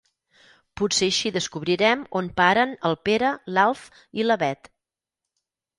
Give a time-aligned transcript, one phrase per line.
[0.79, 3.87] Potser així descobrirem on paren el Pere, l'Alf
[4.23, 4.77] i la Bet.